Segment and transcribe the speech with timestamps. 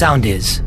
[0.00, 0.62] Sound is.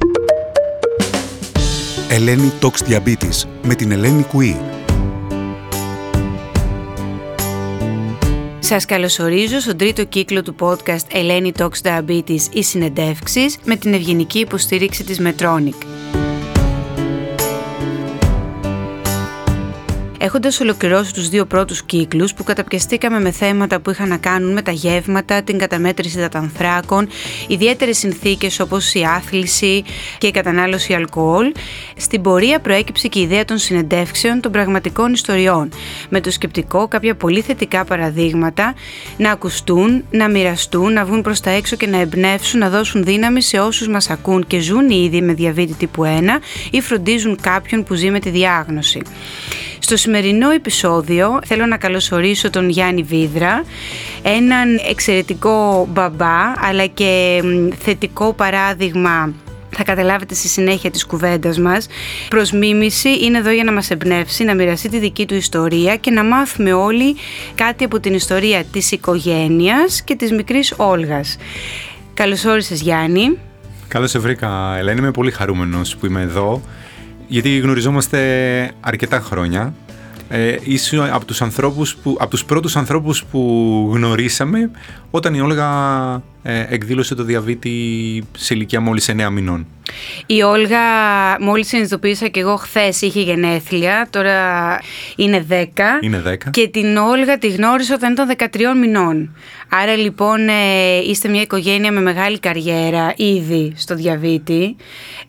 [2.09, 4.57] Ελένη Talks Diabetes με την Ελένη Κουή.
[8.59, 14.39] Σας καλωσορίζω στον τρίτο κύκλο του podcast Ελένη Talks Diabetes ή συνεντεύξεις με την ευγενική
[14.39, 15.88] υποστήριξη της Medtronic.
[20.21, 24.61] Έχοντας ολοκληρώσει τους δύο πρώτους κύκλους που καταπιαστήκαμε με θέματα που είχαν να κάνουν με
[24.61, 27.07] τα γεύματα, την καταμέτρηση δατανθράκων,
[27.47, 29.83] ιδιαίτερες συνθήκες όπως η άθληση
[30.17, 31.51] και η κατανάλωση αλκοόλ,
[31.97, 35.69] στην πορεία προέκυψε και η ιδέα των συνεντεύξεων των πραγματικών ιστοριών,
[36.09, 38.73] με το σκεπτικό κάποια πολύ θετικά παραδείγματα
[39.17, 43.41] να ακουστούν, να μοιραστούν, να βγουν προς τα έξω και να εμπνεύσουν, να δώσουν δύναμη
[43.41, 46.07] σε όσους μας ακούν και ζουν ήδη με διαβήτη τύπου 1
[46.71, 49.01] ή φροντίζουν κάποιον που ζει με τη διάγνωση.
[49.79, 53.63] Στο σημερινό επεισόδιο θέλω να καλωσορίσω τον Γιάννη Βίδρα,
[54.21, 57.41] έναν εξαιρετικό μπαμπά αλλά και
[57.83, 59.33] θετικό παράδειγμα
[59.69, 61.87] θα καταλάβετε στη συνέχεια της κουβέντας μας.
[62.29, 66.11] Προς μίμηση είναι εδώ για να μας εμπνεύσει, να μοιραστεί τη δική του ιστορία και
[66.11, 67.15] να μάθουμε όλοι
[67.55, 71.37] κάτι από την ιστορία της οικογένειας και της μικρής Όλγας.
[72.13, 73.37] Καλώς όρισες Γιάννη.
[73.87, 76.61] Καλώς σε βρήκα Ελένη, είμαι πολύ χαρούμενος που είμαι εδώ
[77.29, 78.19] γιατί γνωριζόμαστε
[78.79, 79.73] αρκετά χρόνια.
[80.29, 84.71] Ε, είσαι από τους, ανθρώπους που, από τους πρώτους ανθρώπους που γνωρίσαμε
[85.11, 85.69] όταν η Όλγα
[86.43, 89.65] ε, εκδήλωσε το διαβήτη σε ηλικία μόλις 9 μηνών.
[90.25, 90.79] Η Όλγα,
[91.39, 94.37] μόλις συνειδητοποίησα και εγώ χθες είχε γενέθλια, τώρα
[95.15, 95.53] είναι 10.
[96.01, 96.35] Είναι 10.
[96.51, 99.35] Και την Όλγα τη γνώρισα όταν ήταν 13 μηνών.
[99.69, 104.75] Άρα λοιπόν ε, είστε μια οικογένεια με μεγάλη καριέρα ήδη στο διαβήτη.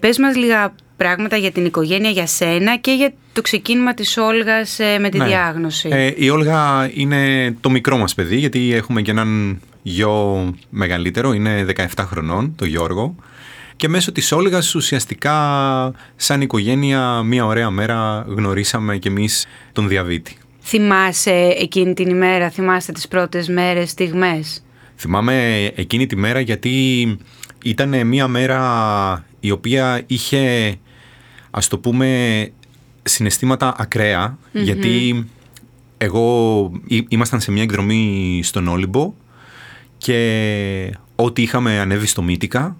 [0.00, 4.78] Πες μας λίγα πράγματα για την οικογένεια, για σένα και για το ξεκίνημα της Όλγας
[4.78, 5.24] ε, με τη Ναι.
[5.24, 5.88] διάγνωση.
[5.92, 11.66] Ε, η Όλγα είναι το μικρό μας παιδί γιατί έχουμε και έναν γιο μεγαλύτερο, είναι
[11.76, 13.14] 17 χρονών, το Γιώργο.
[13.80, 15.34] Και μέσω της Όλγας ουσιαστικά
[16.16, 20.36] σαν οικογένεια μία ωραία μέρα γνωρίσαμε κι εμείς τον διαβήτη.
[20.62, 24.64] Θυμάσαι εκείνη την ημέρα, θυμάσαι τις πρώτες μέρες, στιγμές;
[24.96, 27.06] Θυμάμαι εκείνη τη μέρα γιατί
[27.64, 30.74] ήταν μία μέρα η οποία είχε
[31.50, 32.50] ας το πούμε
[33.02, 35.26] συναισθήματα ακραία, γιατί
[35.98, 39.12] εγώ ή- ήμασταν σε μια εκδρομή στον Όλυμπο
[39.98, 42.76] και ό,τι είχαμε ανέβει στο Μύτικα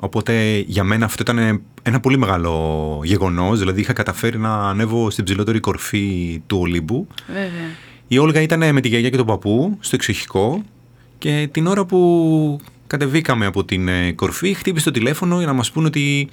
[0.00, 5.24] οπότε για μένα αυτό ήταν ένα πολύ μεγάλο γεγονός δηλαδή είχα καταφέρει να ανέβω στην
[5.24, 7.50] ψηλότερη κορφή του Ολύμπου Βέβαια.
[8.08, 10.62] η Όλγα ήταν με τη γιαγιά και τον παππού στο εξοχικό
[11.18, 15.70] και την ώρα που κατεβήκαμε από την ε, κορφή χτύπησε το τηλέφωνο για να μας
[15.70, 16.28] πούν ότι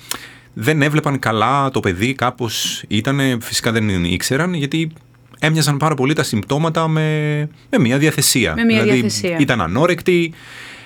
[0.53, 4.91] δεν έβλεπαν καλά το παιδί, κάπως ήταν, φυσικά δεν ήξεραν γιατί
[5.39, 8.53] έμοιαζαν πάρα πολύ τα συμπτώματα με, με μια διαθεσία.
[8.55, 9.37] Με μια δηλαδή διαθεσία.
[9.39, 10.33] ήταν ανόρεκτη,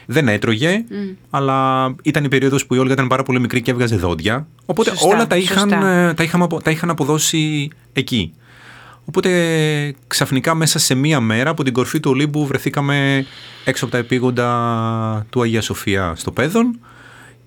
[0.05, 0.83] δεν έτρωγε,
[1.29, 4.47] αλλά ήταν η περίοδος που η Όλγα ήταν πάρα πολύ μικρή και έβγαζε δόντια.
[4.65, 5.87] Οπότε Σωστά, όλα τα είχαν, σωστά.
[5.87, 8.33] ε, τα, είχαμε, απο- τα είχαν αποδώσει εκεί.
[9.05, 9.29] Οπότε
[10.07, 13.25] ξαφνικά μέσα σε μία μέρα από την κορφή του Ολύμπου βρεθήκαμε
[13.65, 16.79] έξω από τα επίγοντα του Αγία Σοφία στο Πέδον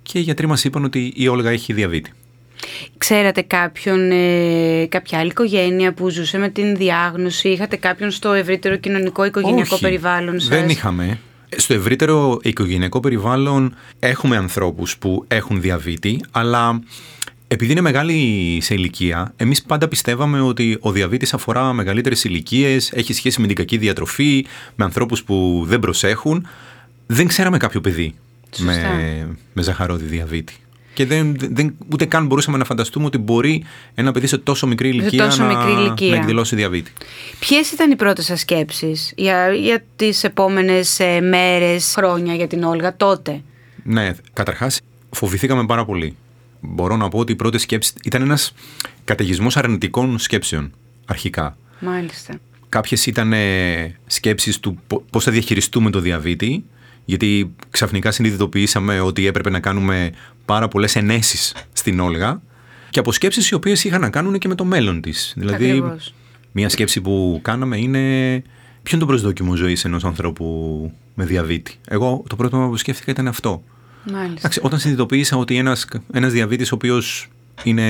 [0.02, 2.12] και οι γιατροί μας είπαν ότι η Όλγα έχει διαβήτη.
[2.98, 8.76] Ξέρατε κάποιον, ε, κάποια άλλη οικογένεια που ζούσε με την διάγνωση, είχατε κάποιον στο ευρύτερο
[8.76, 11.18] κοινωνικό οικογενειακό Όχι, περιβάλλον σας; Δεν είχαμε.
[11.56, 16.80] Στο ευρύτερο οικογενειακό περιβάλλον έχουμε ανθρώπους που έχουν διαβήτη, αλλά
[17.48, 23.12] επειδή είναι μεγάλη σε ηλικία, εμείς πάντα πιστεύαμε ότι ο διαβήτης αφορά μεγαλύτερες ηλικίες, έχει
[23.12, 26.46] σχέση με την κακή διατροφή, με ανθρώπους που δεν προσέχουν.
[27.06, 28.14] Δεν ξέραμε κάποιο παιδί
[28.50, 28.72] Σωστά.
[28.72, 30.54] με, με ζαχαρόδι διαβήτη.
[30.98, 33.64] Και δεν, δεν, ούτε καν μπορούσαμε να φανταστούμε ότι μπορεί
[33.94, 36.10] ένα παιδί σε τόσο μικρή ηλικία, τόσο να, μικρή ηλικία.
[36.10, 36.92] να εκδηλώσει διαβήτη.
[37.38, 42.62] Ποιες ήταν οι πρώτες σας σκέψεις για, για τις επόμενες ε, μέρες, χρόνια για την
[42.62, 43.42] Όλγα τότε;
[43.82, 46.16] Ναι, καταρχάς φοβηθήκαμε πάρα πολύ.
[46.60, 48.54] Μπορώ να πω ότι η πρώτη σκέψη ήταν ένας
[49.04, 50.72] καταιγισμός αρνητικών σκέψεων
[51.06, 51.56] αρχικά.
[51.80, 52.34] Μάλιστα.
[52.68, 56.64] Κάποιες ήταν ε, σκέψεις του πο- πώς θα διαχειριστούμε το διαβήτη,
[57.04, 60.12] γιατί ξαφνικά συνειδητοποιήσαμε ότι έπρεπε να κάνουμε
[60.48, 62.40] πάρα πολλές ενέσεις στην Όλγα
[62.90, 65.32] και από σκέψεις οι οποίες είχαν να κάνουν και με το μέλλον της.
[65.36, 66.14] Δηλαδή, Ακριβώς.
[66.52, 67.98] μία σκέψη που κάναμε είναι
[68.82, 70.44] ποιο είναι το προσδόκιμο ζωής ενός ανθρώπου
[71.14, 71.74] με διαβήτη.
[71.88, 73.62] Εγώ το πρώτο που σκέφτηκα ήταν αυτό.
[74.12, 74.34] Μάλιστα.
[74.38, 77.28] Εντάξει, όταν συνειδητοποίησα ότι ένας, ένας διαβήτης ο οποίος
[77.62, 77.84] είναι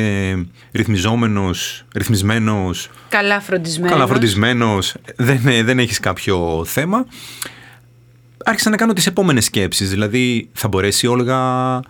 [0.73, 3.93] ρυθμιζόμενος, ρυθμισμένος, Καλά φροντισμένος.
[3.93, 7.07] καλά φροντισμένος, δεν, δεν έχεις κάποιο θέμα,
[8.45, 9.91] άρχισα να κάνω τις επόμενες σκέψεις.
[9.91, 11.81] Δηλαδή, θα μπορέσει η Όλγα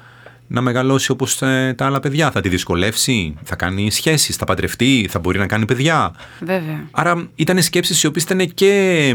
[0.49, 5.07] να μεγαλώσει όπως ε, τα άλλα παιδιά, θα τη δυσκολεύσει, θα κάνει σχέσεις, θα παντρευτεί,
[5.11, 6.15] θα μπορεί να κάνει παιδιά.
[6.41, 6.89] Βέβαια.
[6.91, 9.15] Άρα ήταν σκέψεις οι οποίες ήταν και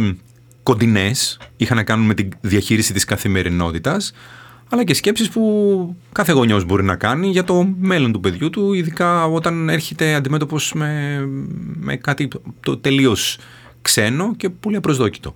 [0.64, 4.14] κοντινές, είχαν να κάνουν με τη διαχείριση της καθημερινότητας,
[4.70, 8.74] αλλά και σκέψεις που κάθε γονιός μπορεί να κάνει για το μέλλον του παιδιού του,
[8.74, 11.20] ειδικά όταν έρχεται αντιμέτωπος με,
[11.80, 12.28] με κάτι
[12.60, 13.38] το τελείως
[13.82, 15.36] ξένο και πολύ απροσδόκητο.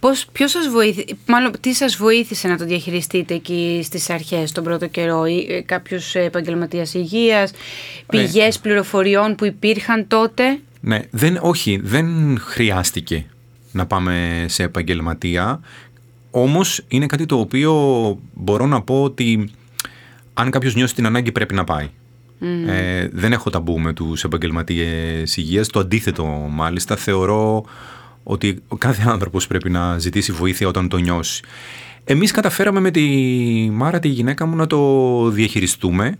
[0.00, 4.64] Πώς, ποιος σας βοήθησε, μάλλον τι σας βοήθησε να το διαχειριστείτε εκεί στις αρχές τον
[4.64, 7.52] πρώτο καιρό; Ή ε, κάποιος επαγγελματίας υγείας,
[8.06, 8.58] πηγές Ε.
[8.62, 13.26] πληροφοριών που υπήρχαν τότε; Ναι, δεν, όχι, δεν χρειάστηκε
[13.72, 15.60] να πάμε σε επαγγελματία.
[16.30, 17.72] Όμως είναι κάτι το οποίο
[18.34, 19.50] μπορώ να πω ότι
[20.34, 21.88] αν κάποιος νιώσει την ανάγκη πρέπει να πάει.
[22.66, 26.96] Ε, δεν έχω ταμπού με τους επαγγελματίες υγείας, το αντίθετο μάλιστα.
[26.96, 27.64] Θεωρώ
[28.22, 31.42] ότι ο κάθε άνθρωπος πρέπει να ζητήσει βοήθεια όταν το νιώσει.
[32.04, 33.00] Εμείς καταφέραμε με τη
[33.72, 36.18] Μάρα, τη γυναίκα μου, να το διαχειριστούμε.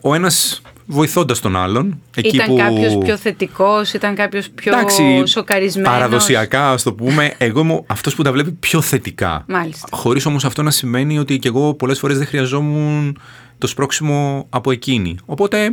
[0.00, 2.00] Ο ένας βοηθώντας τον άλλον.
[2.16, 2.56] Εκεί ήταν που...
[2.56, 8.14] κάποιος πιο θετικός, ήταν κάποιος πιο Εντάξει, σοκαρισμένος; Παραδοσιακά, ας το πούμε, εγώ είμαι αυτός
[8.14, 9.44] που τα βλέπει πιο θετικά.
[9.48, 9.88] Μάλιστα.
[9.90, 13.18] Χωρίς όμως αυτό να σημαίνει ότι και εγώ πολλές φορές δεν χρειαζόμουν
[13.58, 15.16] το σπρώξιμο από εκείνη.
[15.24, 15.70] Οπότε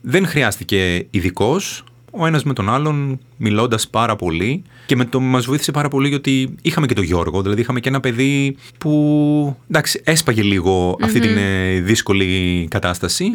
[0.00, 1.84] δεν χρειάστηκε ειδικός.
[2.10, 4.62] Ο ένας με τον άλλον, μιλώντας πάρα πολύ.
[4.86, 7.42] Και με το μας βοήθησε πάρα πολύ γιατί είχαμε και τον Γιώργο.
[7.42, 13.30] Δηλαδή είχαμε και ένα παιδί που εντάξει, έσπαγε λίγο αυτή την ε, δύσκολη κατάσταση.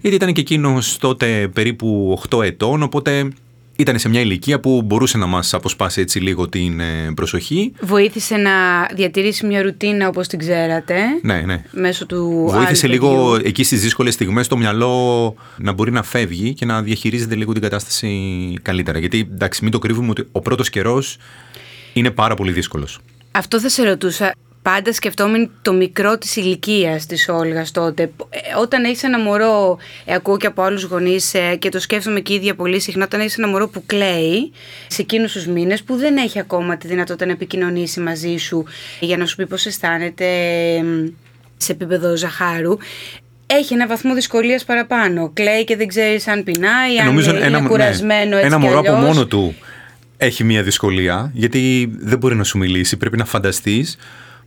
[0.00, 2.82] Γιατί ήταν και εκείνος τότε περίπου 8 ετών.
[2.82, 3.28] Οπότε
[3.82, 7.72] ήταν σε μια ηλικία που μπορούσε να μας αποσπάσει έτσι λίγο την ε, προσοχή.
[7.80, 8.50] Βοήθησε να
[8.94, 10.96] διατηρήσει μια ρουτίνα όπως την ξέρατε.
[11.22, 11.62] Ναι, ναι.
[11.70, 13.48] Μέσω του Βοήθησε άλλου λίγο παιδιού.
[13.48, 17.62] εκεί στις δύσκολες στιγμές το μυαλό να μπορεί να φεύγει και να διαχειρίζεται λίγο την
[17.62, 18.08] κατάσταση
[18.62, 18.98] καλύτερα.
[18.98, 21.16] Γιατί εντάξει, μην το κρύβουμε ότι ο πρώτος καιρός
[21.92, 22.98] είναι πάρα πολύ δύσκολος.
[23.30, 24.34] Αυτό θα σε ρωτούσα.
[24.62, 28.02] Πάντα σκεφτόμουν το μικρό της ηλικίας της Όλγας τότε.
[28.02, 32.20] Ε, Όταν έχεις ένα μωρό, ε, ακούω και από άλλους γονείς ε, και το σκέφτομαι
[32.20, 34.52] και η ίδια πολύ συχνά, όταν έχεις ένα μωρό που κλαίει
[34.86, 38.64] σε εκείνους τους μήνες που δεν έχει ακόμα τη δυνατότητα να επικοινωνήσει μαζί σου
[39.00, 40.24] για να σου πει πώς αισθάνεται
[40.74, 40.82] ε,
[41.56, 42.76] σε επίπεδο ζαχάρου,
[43.46, 45.30] έχει ένα βαθμό δυσκολίας παραπάνω.
[45.34, 48.64] Κλαίει και δεν ξέρει αν πεινάει, αν Νομίζω είναι ένα, ναι, κουρασμένο έτσι ένα κι
[48.64, 49.06] μωρό από αλλιώς.
[49.06, 49.54] μόνο του
[50.16, 53.96] έχει μία δυσκολία, γιατί δεν μπορεί να σου μιλήσει, πρέπει να φανταστείς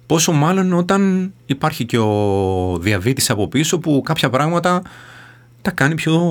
[0.06, 4.82] πόσο μάλλον όταν υπάρχει και ο διαβήτης από πίσω που κάποια πράγματα
[5.62, 6.22] τα κάνει πιο,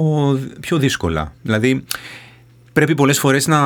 [0.61, 1.32] πιο δύσκολα.
[1.43, 1.85] Δηλαδή
[2.73, 3.61] πρέπει πολλές φορές να,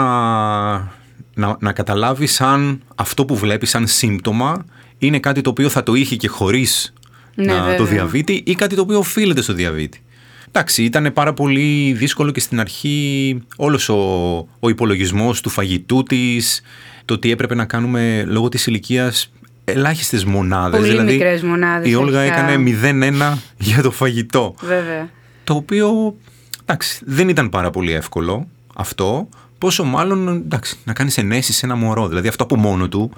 [1.35, 4.65] να, να καταλάβεις αν αυτό που βλέπεις σαν σύμπτωμα
[4.99, 6.93] είναι κάτι το οποίο θα το είχε και χωρίς
[7.35, 7.87] Ναι, να, το βέβαια.
[7.87, 10.03] διαβήτη ή κάτι το οποίο οφείλεται στο διαβήτη.
[10.49, 13.95] Εντάξει, ήταν πάρα πολύ δύσκολο και στην αρχή όλος ο,
[14.61, 16.61] ο υπολογισμός του φαγητού της,
[17.05, 19.33] το τι έπρεπε να κάνουμε λόγω της ηλικίας
[19.71, 20.79] ελάχιστες μονάδες.
[20.79, 22.37] Πολύ δηλαδή, μικρές μονάδες, Η Όλγα αρχικά.
[22.39, 24.55] έκανε 0-1 για το φαγητό.
[24.61, 25.09] Βέβαια.
[25.45, 26.17] Το οποίο,
[26.63, 29.29] εντάξει, δεν ήταν πάρα πολύ εύκολο αυτό.
[29.59, 32.09] Πόσο μάλλον, εντάξει, να κάνεις ενέσεις σε ένα μωρό.
[32.09, 33.11] Δηλαδή αυτό από μόνο του,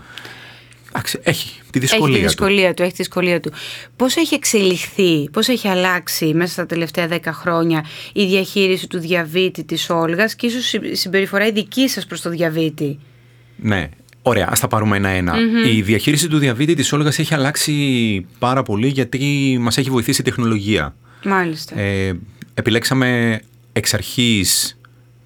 [0.89, 2.43] εντάξει, έχει τη δυσκολία έχει τη του.
[2.45, 2.83] δυσκολία του.
[2.83, 3.53] Έχει τη δυσκολία του.
[3.97, 9.65] Πώς έχει εξελιχθεί, πώς έχει αλλάξει μέσα στα τελευταία δέκα χρόνια η διαχείριση του διαβήτη
[9.65, 12.99] της Όλγας και ίσως η συμπεριφορά η δική σας προς το διαβήτη;
[13.57, 13.89] Ναι.
[14.23, 15.35] Ωραία, ας τα πάρουμε ένα-ένα.
[15.73, 17.75] Η διαχείριση του διαβήτη της Όλγας έχει αλλάξει
[18.39, 20.95] πάρα πολύ γιατί μας έχει βοηθήσει η τεχνολογία.
[21.25, 21.79] Μάλιστα.
[21.81, 22.19] Ε,
[22.55, 23.41] επιλέξαμε
[23.73, 24.79] εξ αρχής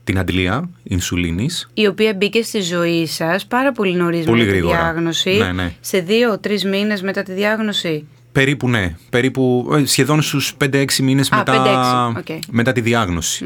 [0.04, 1.70] την αντλία ινσουλίνης.
[1.74, 4.82] η οποία μπήκε στη ζωή σας πάρα πολύ νωρίς Πολύ μετά τη γρήγορα.
[4.82, 5.30] διάγνωση.
[5.30, 5.72] Ναι, ναι.
[5.80, 8.06] Σε δύο-τρεις μήνες μετά τη διάγνωση.
[8.32, 12.44] Περίπου ναι, περίπου ε, σχεδόν στους 5-6 μήνες Α, μετά, 5-6, οκ.
[12.50, 13.44] μετά τη διάγνωση.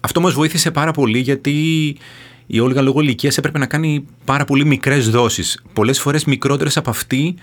[0.00, 1.96] Αυτό μας βοήθησε πάρα πολύ γιατί
[2.50, 5.60] η Όλγα λόγω ηλικίας έπρεπε να κάνει πάρα πολύ μικρές δόσεις.
[5.72, 7.34] Πολλές φορές μικρότερες από αυτή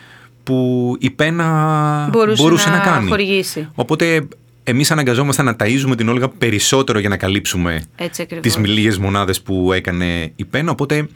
[0.44, 3.08] που η πένα Μπορούσε να, να κάνει.
[3.08, 3.70] χορηγήσει.
[3.76, 4.28] Οπότε
[4.64, 8.54] εμείς αναγκαζόμασταν να ταΐζουμε την Όλγα περισσότερο για να καλύψουμε Έτσι ακριβώς.
[8.56, 10.72] τις λίγες μονάδες που έκανε η πένα.
[10.72, 11.08] Οπότε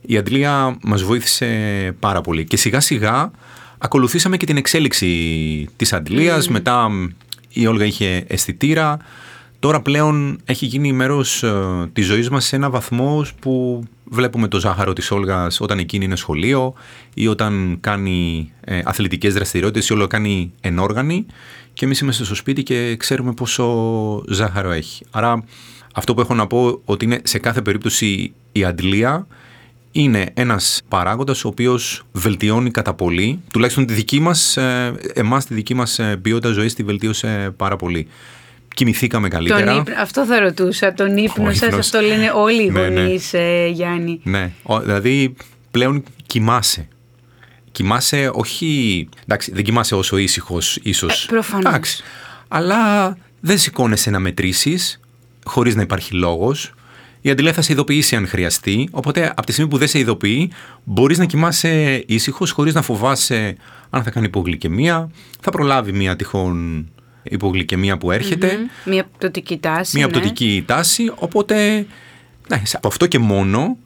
[0.00, 1.46] η αντλία μας βοήθησε
[2.00, 2.44] πάρα πολύ.
[2.44, 3.30] Και σιγά σιγά
[3.78, 5.08] ακολουθήσαμε και την εξέλιξη
[5.76, 6.48] της αντλίας.
[6.48, 7.06] Μετά μ,
[7.52, 8.96] η Όλγα είχε αισθητήρα.
[9.64, 11.52] Τώρα πλέον έχει γίνει μέρος ε,
[11.92, 16.16] της ζωής μας σε ένα βαθμό που βλέπουμε το ζάχαρο της Όλγας όταν εκείνη είναι
[16.16, 16.74] σχολείο
[17.14, 21.26] ή όταν κάνει ε, αθλητικές δραστηριότητες ή όλο κάνει ενόργανη
[21.72, 25.04] και εμείς είμαστε στο σπίτι και ξέρουμε πόσο ζάχαρο έχει.
[25.10, 25.44] Άρα
[25.94, 29.26] αυτό που έχω να πω ότι είναι σε κάθε περίπτωση η αντλία
[29.92, 35.54] είναι ένας παράγοντας ο οποίος βελτιώνει κατά πολύ, τουλάχιστον τη δική μας, ε, εμάς τη
[35.54, 38.08] δική μας ε, ποιότητα ζωής τη βελτίωσε πάρα πολύ.
[38.74, 39.64] Κοιμηθήκαμε καλύτερα.
[39.64, 40.92] Τον ύπνο, αυτό θα ρωτούσα.
[40.94, 41.78] Τον ύπνος Ο σας, ύπνος.
[41.86, 43.00] αυτό λένε όλοι οι Ναι, ναι.
[43.02, 44.20] γονείς, ε, Γιάννη.
[44.22, 45.34] Ναι, ο- δηλαδή
[45.70, 46.88] πλέον κοιμάσαι.
[47.72, 49.08] Κοιμάσαι όχι.
[49.22, 51.24] Εντάξει, δεν κοιμάσαι όσο ήσυχος, ίσως.
[51.24, 51.64] Ε, προφανώς.
[51.64, 52.02] Εντάξει.
[52.48, 55.00] Αλλά δεν σηκώνεσαι να μετρήσεις
[55.44, 56.72] χωρίς να υπάρχει λόγος.
[57.20, 58.88] η αντιλία θα σε ειδοποιήσει αν χρειαστεί.
[58.90, 60.50] Οπότε από τη στιγμή που δεν σε ειδοποιεί,
[60.84, 63.56] μπορείς να κοιμάσαι ήσυχος, χωρίς να φοβάσαι
[63.90, 66.86] αν θα κάνει υπογλυκαιμία, θα προλάβει μια τυχόν
[67.24, 69.96] υπογλυκαιμία που ερχεται Μια πτωτική τάση.
[69.96, 70.12] Μια ναι.
[70.12, 71.12] πτωτική τάση.
[71.14, 71.86] Οπότε,
[72.48, 73.76] ναι, από αυτό και μόνο.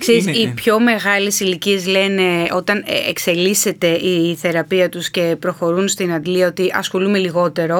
[0.00, 5.88] Ξέρεις, είναι- οι πιο μεγάλες ηλικίες λένε όταν ε, εξελίσσεται η θεραπεία τους και προχωρούν
[5.88, 7.78] στην αντλία ότι ασχολούμαι λιγότερο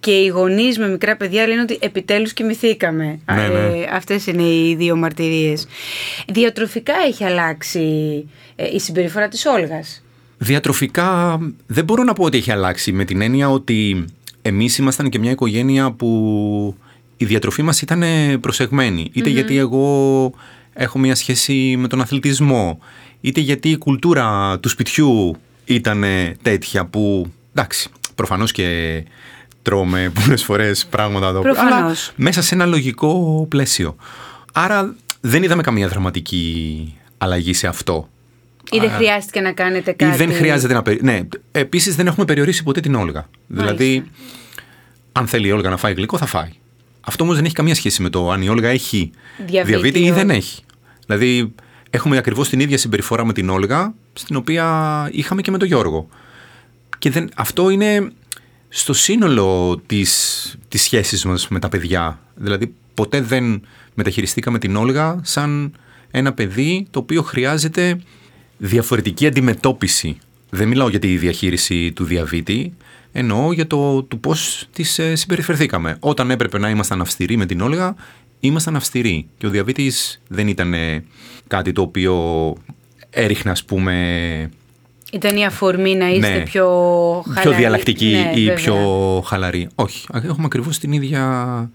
[0.00, 3.20] και οι γονείς με μικρά παιδιά λένε ότι επιτέλους κοιμηθήκαμε.
[3.34, 3.58] Ναι, ναι.
[3.58, 5.66] Ε, αυτές είναι οι δύο μαρτυρίες.
[6.28, 7.88] Διατροφικά έχει αλλάξει
[8.56, 10.02] ε, η συμπεριφορά της Όλγας.
[10.38, 14.04] Διατροφικά δεν μπορώ να πω ότι έχει αλλάξει με την έννοια ότι
[14.42, 16.76] εμείς ήμασταν και μια οικογένεια που
[17.16, 18.02] η διατροφή μας ήταν
[18.40, 19.10] προσεγμένη.
[19.12, 20.32] Είτε γιατί εγώ
[20.72, 22.78] έχω μια σχέση με τον αθλητισμό,
[23.20, 26.04] είτε γιατί η κουλτούρα του σπιτιού ήταν
[26.42, 29.02] τέτοια που, εντάξει, προφανώς και
[29.62, 32.12] τρώμε πολλές φορές πράγματα εδώ πέρα, αλλά Προφανώς.
[32.16, 33.96] μέσα σε ένα λογικό πλαίσιο.
[34.52, 38.08] Άρα δεν είδαμε καμία δραματική αλλαγή σε αυτό.
[38.70, 40.16] Ή δεν χρειάστηκε να κάνετε Ή κάτι.
[40.16, 40.82] δεν χρειάζεται να.
[40.82, 41.20] περι- Ναι,
[41.52, 43.28] επίσης δεν έχουμε περιορίσει ποτέ την Όλγα.
[43.46, 44.04] Δηλαδή,
[45.12, 46.48] αν θέλει η Όλγα να φάει γλυκό, θα φάει.
[47.00, 49.10] Αυτό όμως δεν έχει καμία σχέση με το αν η Όλγα έχει
[49.46, 50.38] Διαβήτη διαβήτη ή ή δεν όχι.
[50.38, 50.62] έχει.
[51.06, 51.54] Δηλαδή,
[51.90, 56.08] έχουμε ακριβώς την ίδια συμπεριφορά με την Όλγα, στην οποία είχαμε και με τον Γιώργο.
[56.98, 58.10] Και δεν, αυτό είναι
[58.68, 62.20] στο σύνολο της, της σχέσης μας με τα παιδιά.
[62.34, 63.62] Δηλαδή, ποτέ δεν
[63.94, 65.72] μεταχειριστήκαμε την Όλγα σαν
[66.10, 68.00] ένα παιδί το οποίο χρειάζεται
[68.62, 70.18] διαφορετική αντιμετώπιση.
[70.50, 72.72] Δεν μιλάω για τη διαχείριση του διαβήτη,
[73.12, 75.96] εννοώ για το του πώς της ε, συμπεριφερθήκαμε.
[76.00, 77.94] Όταν έπρεπε να ήμασταν αυστηροί με την Όλγα,
[78.40, 79.26] ήμασταν αυστηροί.
[79.38, 81.04] Και ο διαβήτης δεν ήταν ε,
[81.46, 82.54] κάτι το οποίο
[83.10, 84.50] έριχνε, ας πούμε,
[85.12, 86.40] Ήταν η αφορμή να είστε Ναι.
[86.42, 86.66] πιο
[87.26, 87.48] χαλαροί.
[87.48, 88.54] πιο διαλλακτική Ναι, ή βέβαια.
[88.54, 88.76] πιο
[89.26, 89.68] χαλαρή.
[89.74, 90.06] Όχι.
[90.12, 91.70] Έχουμε ακριβώς την ίδια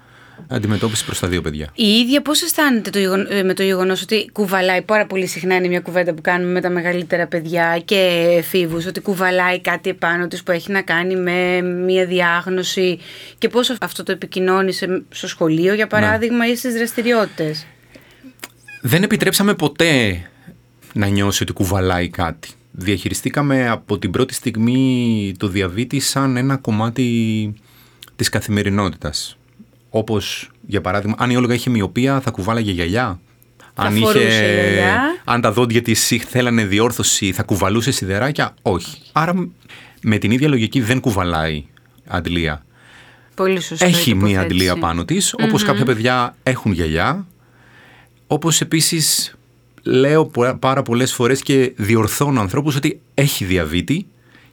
[0.48, 1.70] αντιμετώπιση προς τα δύο παιδιά.
[1.74, 5.56] Η ίδια πώς αισθάνεται το γεγον- ε, με το γεγονός ότι κουβαλάει πάρα πολύ συχνά
[5.56, 10.28] είναι μια κουβέντα που κάνουμε με τα μεγαλύτερα παιδιά και εφήβους ότι κουβαλάει κάτι επάνω
[10.28, 13.00] της που έχει να κάνει με μια διάγνωση
[13.38, 17.66] και πώς αυτό το επικοινώνησε στο σχολείο για παράδειγμα ή στις δραστηριότητες;
[18.82, 20.22] Δεν επιτρέψαμε ποτέ
[20.94, 22.50] να νιώσει ότι κουβαλάει κάτι.
[22.72, 27.54] Διαχειριστήκαμε από την πρώτη στιγμή το διαβήτη σαν ένα κομμάτι
[28.16, 29.38] της καθημερινότητας.
[29.98, 33.20] Όπως, για παράδειγμα, αν η Όλγα είχε μοιοπία θα κουβάλαγε γυαλιά.
[33.74, 35.02] Θα φορούσε γυαλιά.
[35.24, 38.54] αν τα δόντια της θέλανε διόρθωση θα κουβαλούσε σιδεράκια.
[38.62, 39.02] Όχι.
[39.12, 39.50] Άρα
[40.02, 41.66] με την ίδια λογική δεν κουβαλάει
[42.08, 42.66] αντλία.
[43.36, 43.86] Πολύ σωστό.
[43.86, 44.46] η Έχει μία τοποθέτηση.
[44.54, 47.26] αντλία πάνω της, όπως κάποια παιδιά έχουν γυαλιά,
[48.28, 49.36] όπως επίσης
[49.84, 54.08] λέω πο- πάρα πολλές φορές και διορθώνω ανθρώπους ότι έχει διαβήτη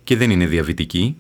[0.05, 1.17] και δεν είναι διαβητική,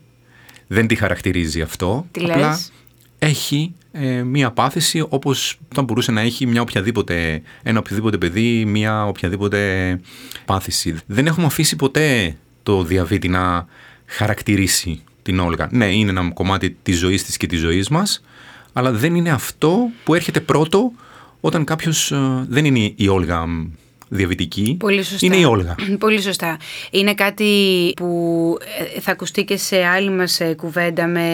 [0.66, 2.72] δεν τη χαρακτηρίζει αυτό, Τι απλά λες;
[3.18, 9.06] έχει ε, μία πάθηση όπως θα μπορούσε να έχει μια οποιαδήποτε, ένα οποιοδήποτε παιδί, μια
[9.06, 10.00] οποιαδήποτε
[10.44, 10.96] πάθηση.
[11.06, 13.66] Δεν έχουμε αφήσει ποτέ το διαβήτη να
[14.06, 15.68] χαρακτηρίσει την Όλγα.
[15.70, 18.22] Ναι, είναι ένα κομμάτι της ζωής της και της ζωής μας,
[18.72, 20.92] αλλά δεν είναι αυτό που έρχεται πρώτο
[21.40, 23.66] όταν κάποιος ε, δεν είναι η Όλγα μ,
[24.14, 25.26] διαβητική, Πολύ σωστά.
[25.26, 25.74] είναι η Όλγα.
[25.98, 26.56] Πολύ σωστά.
[26.90, 28.56] Είναι κάτι που
[28.96, 31.26] ε, θα ακουστεί και σε άλλη μας ε, κουβέντα με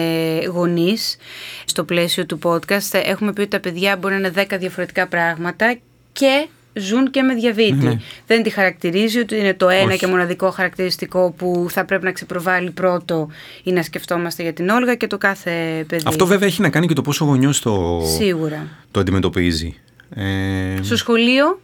[0.51, 1.17] γονείς
[1.65, 2.89] στο πλαίσιο του podcast.
[2.91, 5.77] Ε, Έχουμε πει ότι τα παιδιά μπορεί να είναι 10 διαφορετικά πράγματα
[6.11, 7.99] και ζουν και με διαβήτη.
[8.27, 9.97] Δεν τη χαρακτηρίζει ότι είναι το ένα Ναι, Όχι.
[9.97, 13.29] και μοναδικό χαρακτηριστικό που θα πρέπει να ξεπροβάλλει πρώτο
[13.63, 16.03] ή να σκεφτόμαστε για την Όλγα και το κάθε παιδί.
[16.07, 18.67] Αυτό βέβαια έχει να κάνει και το πόσο ο γονιός το, Σίγουρα.
[18.91, 19.75] το αντιμετωπίζει.
[20.15, 21.59] Ε, Στο σχολείο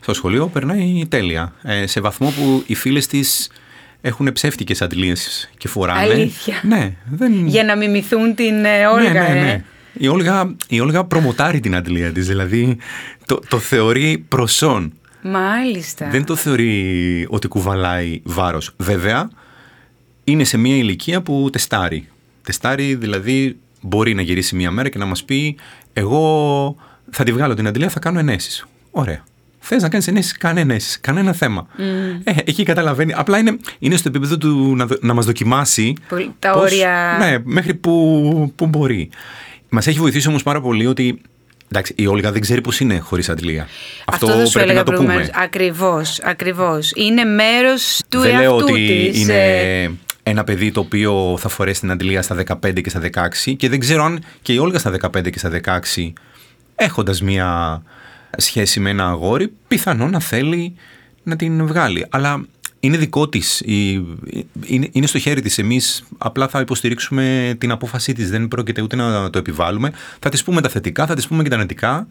[0.00, 1.52] Στο σχολείο περνάει τέλεια.
[1.62, 3.50] Ε, σε βαθμό που οι φίλες της
[4.00, 6.00] έχουν ψεύτικες αντλίες και φοράνε.
[6.00, 6.60] Αλήθεια.
[6.62, 7.46] Ναι, δεν...
[7.46, 9.12] για να μιμηθούν την ε, Όλγα.
[9.12, 9.42] ναι, ναι, ε.
[9.42, 9.64] ναι.
[9.98, 12.78] Η Όλγα, η Όλγα προμοτάρει την αντλία της, δηλαδή
[13.26, 14.92] το, το θεωρεί προσόν.
[15.22, 16.08] Μάλιστα.
[16.10, 18.74] Δεν το θεωρεί ότι κουβαλάει βάρος.
[18.76, 19.30] Βέβαια,
[20.24, 22.08] είναι σε μια ηλικία που τεστάρει.
[22.42, 25.56] Τεστάρει, δηλαδή μπορεί να γυρίσει μια μέρα και να μας πει
[25.92, 26.76] εγώ
[27.10, 28.66] θα τη βγάλω την αντλία, θα κάνω ενέσεις.
[28.90, 29.24] Ωραία.
[29.66, 31.00] Θες να κάνεις ενέσεις, κάνε ενέσεις.
[31.00, 31.66] Κανένα θέμα.
[32.24, 33.12] Ε, εκεί καταλαβαίνει.
[33.16, 35.94] Απλά είναι, είναι στο επίπεδο του να, δο- να μας δοκιμάσει.
[36.08, 37.16] Πολύ- τα όρια.
[37.18, 39.10] Ναι, μέχρι που, που μπορεί.
[39.68, 41.20] Μας έχει βοηθήσει όμως πάρα πολύ ότι.
[41.68, 43.68] Εντάξει, η Όλγα δεν ξέρει πώς είναι χωρίς αντλία.
[44.06, 45.04] Αυτό, δεν σου πρέπει έλεγα να το πούμε.
[45.04, 45.42] προηγουμένως.
[45.44, 46.92] Ακριβώς, ακριβώς.
[46.94, 49.20] Είναι μέρος του δεν λέω εαυτού ότι της.
[49.22, 49.34] είναι
[49.82, 49.90] ε,
[50.22, 53.78] ένα παιδί το οποίο θα φορέσει την αντλία στα 15 και στα 16 και δεν
[53.80, 56.12] ξέρω αν και η Όλγα στα 15 και στα 16
[56.76, 57.82] έχοντας μία
[58.38, 60.74] σχέση με ένα αγόρι πιθανόν να θέλει
[61.22, 62.06] να την βγάλει.
[62.10, 62.46] Αλλά
[62.80, 64.04] είναι δικό της, η-
[64.66, 65.58] είναι, είναι στο χέρι της.
[65.58, 69.92] Εμείς απλά θα υποστηρίξουμε την απόφασή της, δεν πρόκειται ούτε να το επιβάλλουμε.
[70.18, 72.06] Θα της πούμε τα θετικά, θα της πούμε και τα αρνητικά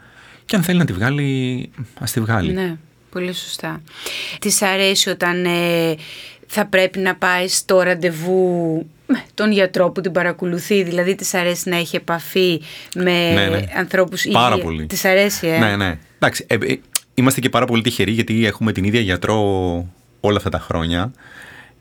[0.45, 2.53] και αν θέλει να τη βγάλει, ας τη βγάλει.
[2.53, 2.75] Ναι,
[3.09, 3.81] πολύ σωστά.
[4.39, 5.95] Της αρέσει όταν ε,
[6.47, 8.75] θα πρέπει να πάει στο ραντεβού
[9.07, 12.61] με τον γιατρό που την παρακολουθεί, δηλαδή της αρέσει να έχει επαφή
[12.95, 13.63] με Ναι, ναι.
[13.77, 14.63] ανθρώπους Πάρα υγεία.
[14.63, 14.85] πολύ.
[14.85, 15.97] Της αρέσει, ε; Ναι, ναι.
[16.25, 16.79] Εντάξει, ε, ε,
[17.13, 19.37] είμαστε και πάρα πολύ τυχεροί γιατί έχουμε την ίδια γιατρό
[20.19, 21.11] όλα αυτά τα χρόνια.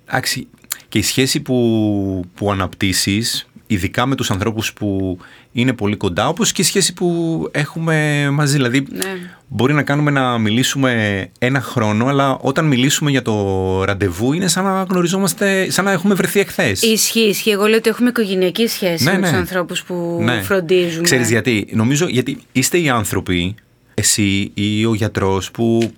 [0.08, 0.46] Εντάξει,
[0.88, 5.18] και η σχέση που, που αναπτύσσεις, ειδικά με τους ανθρώπους που
[5.52, 8.56] είναι πολύ κοντά, όπως και η σχέση που έχουμε μαζί.
[8.56, 9.04] Δηλαδή, Ναι.
[9.48, 14.64] μπορεί να κάνουμε να μιλήσουμε ένα χρόνο, αλλά όταν μιλήσουμε για το ραντεβού είναι σαν
[14.64, 16.82] να γνωριζόμαστε, σαν να έχουμε βρεθεί εχθές.
[16.82, 17.50] Ισχύει, ισχύει.
[17.50, 19.28] Εγώ λέω ότι έχουμε οικογενειακή σχέση Ναι, με ναι.
[19.28, 20.42] τους ανθρώπους που Ναι.
[20.42, 21.02] φροντίζουμε.
[21.02, 21.66] Ξέρεις γιατί.
[21.72, 23.54] Νομίζω γιατί είστε οι άνθρωποι,
[23.94, 25.92] εσύ ή ο γιατρός που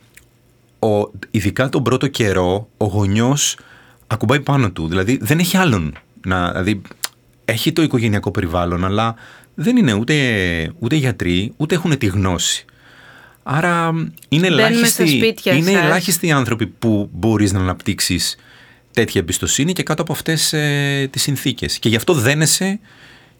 [0.79, 3.59] ο, ειδικά τον πρώτο καιρό ο γονιός
[4.07, 4.89] ακουμπάει πάνω του.
[4.89, 5.95] Δηλαδή δεν έχει άλλον.
[6.27, 6.83] Να, δηλαδή
[7.45, 9.15] έχει το οικογενειακό περιβάλλον αλλά
[9.55, 10.15] δεν είναι ούτε,
[10.79, 12.65] ούτε γιατροί ούτε έχουν τη γνώση.
[13.43, 13.93] Άρα
[14.29, 15.83] είναι Μπαίνουμε ελάχιστοι, στα σπίτια είναι σας.
[15.83, 18.37] ελάχιστοι οι άνθρωποι που μπορείς να αναπτύξεις
[18.93, 21.79] τέτοια εμπιστοσύνη και κάτω από αυτές ε, τις συνθήκες.
[21.79, 22.81] Και γι' αυτό δένεσαι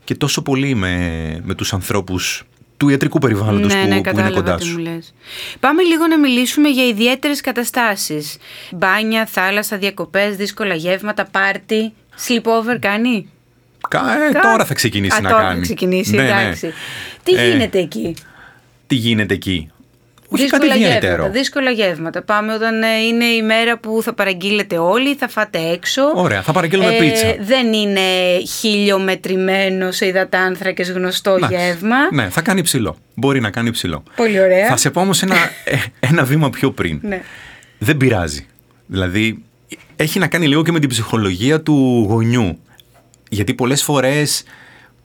[0.05, 2.45] και τόσο πολύ με, με τους ανθρώπους
[2.76, 4.73] του ιατρικού περιβάλλοντος ναι, που, ναι, που είναι κατάλαβα κοντά τι σου.
[4.73, 5.14] μου λες.
[5.61, 8.37] Πάμε λίγο να μιλήσουμε για ιδιαίτερες καταστάσεις.
[8.73, 11.93] Μπάνια, θάλασσα, διακοπές, δύσκολα γεύματα, πάρτι.
[12.26, 13.28] Sleepover κάνει;
[13.88, 15.54] Κα- ε, Κα- τώρα θα ξεκινήσει Α, να τώρα κάνει.
[15.57, 16.28] θα ξεκινήσει, Ναι, ναι.
[16.28, 16.73] εντάξει.
[17.23, 18.16] Τι Ε, γίνεται εκεί;
[18.87, 19.71] Τι γίνεται εκεί;
[20.35, 21.31] Όχι δύσκολα κάτι γεύματα, ιδιαίτερο.
[21.31, 22.23] δύσκολα γεύματα.
[22.23, 26.03] Πάμε όταν ε, είναι η μέρα που θα παραγγείλετε όλοι, θα φάτε έξω.
[26.03, 27.37] Ε, Ωραία, θα παραγγείλουμε πίτσα.
[27.41, 28.00] Δεν είναι
[28.61, 31.57] χίλιομετρημένο σε υδατάνθρακες γνωστό Εντάξει.
[31.57, 31.97] γεύμα.
[32.12, 32.97] Ναι, θα κάνει ψηλό.
[33.14, 34.03] Μπορεί να κάνει ψηλό.
[34.17, 34.67] Πολύ ωραία.
[34.69, 36.99] Θα σε πω όμως ένα, ε, ένα βήμα πιο πριν.
[37.03, 37.23] Ναι.
[37.79, 38.47] Δεν πειράζει.
[38.87, 39.43] Δηλαδή,
[39.97, 42.59] έχει να κάνει λίγο και με την ψυχολογία του γονιού.
[43.29, 44.45] Γιατί πολλές φορές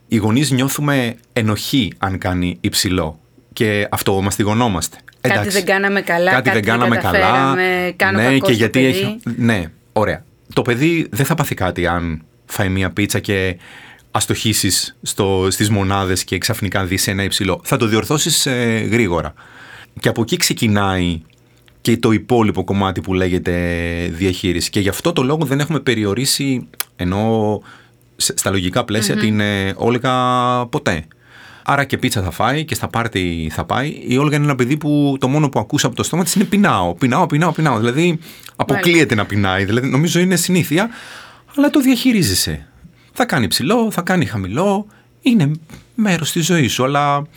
[0.07, 3.19] οι γονείς νιώθουμε ενοχή αν κάνει υψηλό.
[3.59, 4.97] Και αυτό μαστιγωνόμαστε.
[5.21, 7.11] Κάτι Εντάξει, δεν κάναμε καλά, κάτι, κάτι δεν δεν κάναμε καλά.
[7.19, 8.87] καταφέραμε, κάνω ναι, κακό και στο γιατί παιδί.
[8.87, 9.19] έχει.
[9.37, 9.63] Ναι,
[9.93, 10.23] ωραία.
[10.53, 13.57] Το παιδί δεν θα πάθει κάτι αν φάει μία πίτσα και
[14.11, 17.61] αστοχήσεις στο, στις μονάδες και ξαφνικά δεις ένα υψηλό.
[17.63, 19.33] Θα το διορθώσεις ε, γρήγορα.
[19.99, 21.21] Και από εκεί ξεκινάει
[21.81, 23.53] και το υπόλοιπο κομμάτι που λέγεται
[24.11, 24.69] διαχείριση.
[24.69, 27.61] Και γι' αυτό το λόγο δεν έχουμε περιορίσει, ενώ
[28.15, 30.13] σε- στα λογικά πλαίσια, την ε, Όλγα
[30.65, 31.05] ποτέ.
[31.71, 34.01] Άρα και πίτσα θα φάει και στα πάρτι θα πάει.
[34.07, 36.43] Η Όλγα είναι ένα παιδί που το μόνο που ακούσα από το στόμα της είναι
[36.43, 37.77] πεινάω, πεινάω, πεινάω, πεινάω.
[37.77, 38.19] Δηλαδή
[38.55, 39.65] αποκλείεται να πεινάει.
[39.65, 40.89] Δηλαδή νομίζω είναι συνήθεια,
[41.55, 42.67] αλλά το διαχειρίζεσαι.
[43.13, 44.87] Θα κάνει ψηλό, θα κάνει χαμηλό.
[45.21, 45.51] Είναι
[45.95, 47.27] μέρος της ζωής σου, αλλά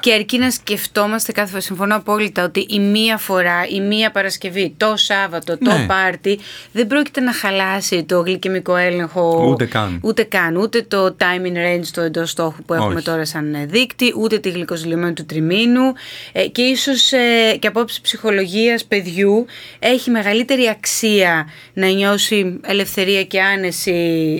[0.00, 4.74] Και αρκεί να σκεφτόμαστε κάθε φορά, συμφωνώ απόλυτα, ότι η μία φορά, η μία Παρασκευή,
[4.76, 5.86] το Σάββατο, το Ναι.
[5.86, 6.38] πάρτι,
[6.72, 9.46] δεν πρόκειται να χαλάσει το γλυκαιμικό έλεγχο.
[9.50, 10.00] Ούτε καν.
[10.02, 10.56] Ούτε καν.
[10.56, 13.04] Ούτε το timing range, το εντός στόχου που έχουμε Όχι.
[13.04, 15.92] τώρα σαν ε, δείκτη, ούτε τη γλυκοζηλωμένη του τριμήνου.
[16.32, 19.46] Ε, και ίσως ε, και απόψη ψυχολογίας παιδιού
[19.78, 23.92] έχει μεγαλύτερη αξία να νιώσει ελευθερία και άνεση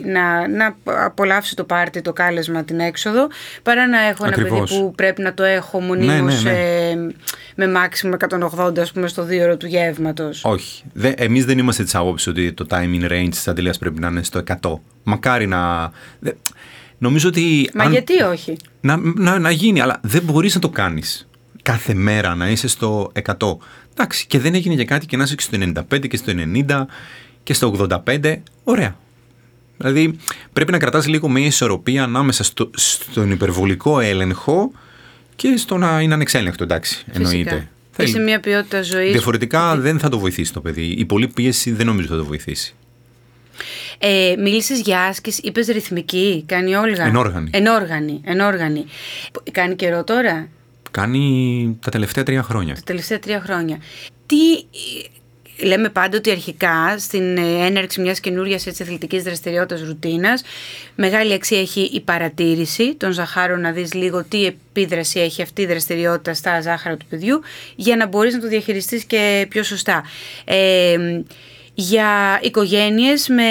[0.05, 3.27] να, να απολαύσει το πάρτι, το κάλεσμα, την έξοδο,
[3.63, 4.71] παρά να έχω ένα Ακριβώς.
[4.71, 6.91] παιδί που πρέπει να το έχω μονίμως Ναι, ναι, ναι.
[6.91, 6.97] ε,
[7.57, 8.15] με μάξιμο
[8.59, 10.45] 180 ας πούμε στο δύο ώρο του γεύματος.
[10.45, 10.83] Όχι.
[10.93, 14.23] Δε, εμείς δεν είμαστε της άποψης ότι το timing range της αντιλίας πρέπει να είναι
[14.23, 14.75] στο 100.
[15.03, 15.91] Μακάρι να...
[16.19, 16.33] δε-
[16.99, 17.71] νομίζω ότι...
[17.75, 21.29] Μα αν- γιατί όχι; Να, να, να γίνει, αλλά δεν μπορείς να το κάνεις
[21.63, 23.57] κάθε μέρα να είσαι στο 100.
[23.93, 25.59] Εντάξει, και δεν έγινε για κάτι και να είσαι και στο
[25.91, 26.33] 95 και στο
[26.67, 26.83] 90
[27.43, 28.37] και στο 85.
[28.65, 28.97] Ωραία.
[29.77, 30.17] Δηλαδή
[30.53, 34.71] πρέπει να κρατάς λίγο μια ισορροπία ανάμεσα στο, στον υπερβολικό έλεγχο
[35.37, 37.37] και στο να είναι ανεξέλεγκτο, εντάξει, εννοείται.
[37.51, 37.69] Φυσικά.
[37.91, 39.13] Θέλει- Είσαι μια ποιότητα ζωής.
[39.13, 40.85] Διαφορετικά δεν θα το βοηθήσει το παιδί.
[40.85, 42.75] Η πολλή πίεση δεν νομίζω θα το βοηθήσει.
[43.99, 47.05] Ε, μίλησες για άσκηση, είπες ρυθμική, κάνει Όλγα.
[47.05, 47.51] Ενόργανη.
[47.53, 48.85] Ενόργανη, ενόργανη.
[49.53, 50.49] Κάνει καιρό τώρα,
[50.91, 52.75] Κάνει τα τελευταία τρία χρόνια.
[52.75, 53.79] τα τελευταία τρία χρόνια.
[54.27, 54.37] Τι
[55.63, 60.43] λέμε πάντα ότι αρχικά στην ε, έναρξη μιας καινούριας έτσι, αθλητικής δραστηριότητας ρουτίνας
[60.95, 65.67] μεγάλη αξία έχει η παρατήρηση των ζαχάρων να δεις λίγο τι επίδραση έχει αυτή η
[65.67, 67.41] δραστηριότητα στα ζάχαρα του παιδιού
[67.77, 70.05] για να μπορείς να το διαχειριστείς και πιο σωστά.
[70.45, 70.97] Ε,
[71.79, 73.45] για οικογένειες με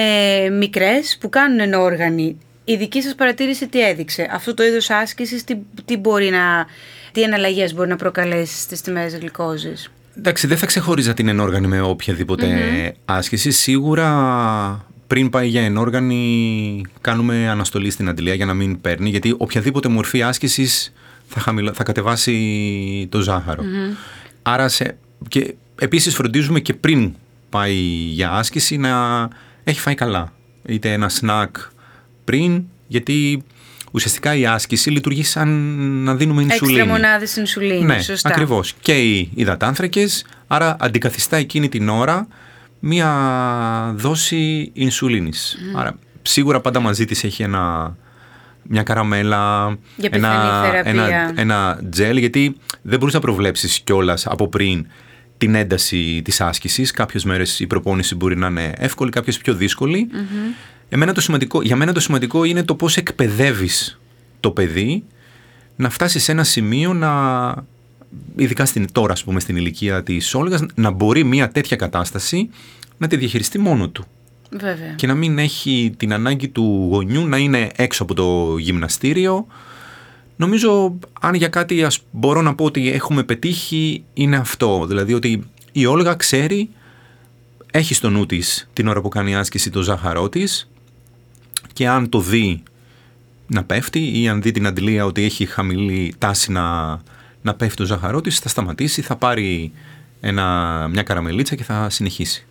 [0.50, 5.58] μικρές που κάνουν ενόργανη, η δική σας παρατήρηση τι έδειξε, αυτό το είδος άσκησης τι,
[5.86, 6.66] τι μπορεί να,
[7.12, 11.82] τι εναλλαγές μπορεί να προκαλέσει στις τιμές γλυκόζης; Εντάξει, δεν θα ξεχώριζα την ενόργανη με
[11.82, 12.48] οποιαδήποτε
[13.06, 13.52] άσκηση.
[13.52, 19.88] Σίγουρα πριν πάει για ενόργανη κάνουμε αναστολή στην αντιλία για να μην παίρνει, γιατί οποιαδήποτε
[19.88, 20.94] μορφή άσκησης
[21.28, 21.74] θα, χαμηλα...
[21.74, 23.64] θα κατεβάσει το ζαχαρο
[24.42, 24.98] Άρα σε...
[25.28, 27.14] και επίσης φροντίζουμε και πριν
[27.50, 27.76] πάει
[28.12, 29.28] για άσκηση να
[29.64, 30.34] έχει φάει καλά.
[30.66, 31.56] Είτε ένα σνακ
[32.24, 33.44] πριν, γιατί
[33.96, 35.50] ουσιαστικά η άσκηση λειτουργεί σαν
[36.04, 36.78] να δίνουμε ινσουλίνη.
[36.80, 38.30] Έξτρα μονάδες ινσουλίνη, ναι, σωστά.
[38.30, 38.74] ακριβώς.
[38.80, 42.28] Και οι υδατάνθρακες, άρα αντικαθιστά εκείνη την ώρα
[42.80, 45.58] μία δόση ινσουλίνης.
[45.76, 47.96] Άρα σίγουρα πάντα μαζί της έχει ένα,
[48.64, 50.92] μια καραμέλα, Για ένα, πιθανή θεραπεία.
[50.92, 54.88] ένα, ένα τζέλ, γιατί δεν μπορείς να προβλέψεις κιόλας από πριν
[55.38, 56.92] την ένταση της άσκησης.
[56.92, 60.10] Κάποιες μέρες η προπόνηση μπορεί να είναι εύκολη, κάποιες πιο δυσκολη
[60.96, 64.00] Εμένα το σημαντικό, για μένα το σημαντικό είναι το πώς εκπαιδεύεις
[64.40, 65.04] το παιδί
[65.76, 67.54] να φτάσει σε ένα σημείο να,
[68.36, 72.50] ειδικά στην, τώρα ας πούμε στην ηλικία της Όλγας, να μπορεί μια τέτοια κατάσταση
[72.98, 74.06] να τη διαχειριστεί μόνο του
[74.52, 74.94] Βέβαια.
[74.96, 79.48] και να μην έχει την ανάγκη του γονιού να είναι έξω από το γυμναστήριο.
[80.36, 84.86] Νομίζω αν για κάτι ας μπορώ να πω ότι έχουμε πετύχει είναι αυτό.
[84.88, 86.70] Δηλαδή ότι η Όλγα ξέρει,
[87.72, 90.70] έχει στο νου της την ώρα που κάνει άσκηση το ζάχαρό της
[91.76, 92.64] και αν το δει
[93.48, 97.00] να πέφτει ή αν δει την αντιλία ότι έχει χαμηλή τάση να,
[97.42, 99.72] να πέφτει το ζάχαρό της θα σταματήσει, θα πάρει
[100.22, 102.46] ένα, μια καραμελίτσα και θα συνεχίσει.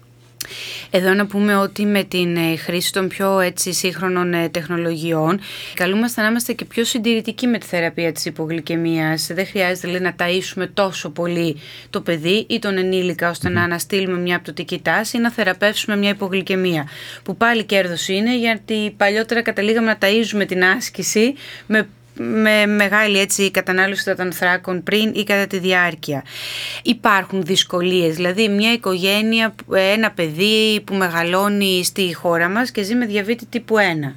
[0.90, 5.40] Εδώ να πούμε ότι με την ε, χρήση των πιο έτσι, σύγχρονων ε, τεχνολογιών
[5.74, 9.26] καλούμαστε να είμαστε και πιο συντηρητικοί με τη θεραπεία της υπογλυκαιμίας.
[9.32, 11.56] Δεν χρειάζεται λέει, να ταΐσουμε τόσο πολύ
[11.90, 16.10] το παιδί ή τον ενήλικα ώστε να αναστείλουμε μια πτωτική τάση ή να θεραπεύσουμε μια
[16.10, 16.88] υπογλυκαιμία.
[17.22, 21.34] Που πάλι κέρδος είναι γιατί παλιότερα καταλήγαμε να ταΐζουμε την άσκηση
[21.66, 26.24] με με μεγάλη έτσι κατανάλωση των ανθράκων πριν ή κατά τη διάρκεια.
[26.82, 33.06] Υπάρχουν δυσκολίες, δηλαδή μια οικογένεια, ένα παιδί που μεγαλώνει στη χώρα μας και ζει με
[33.06, 34.12] διαβήτη τύπου 1.